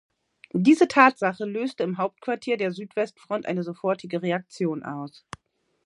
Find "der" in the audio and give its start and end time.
2.57-2.71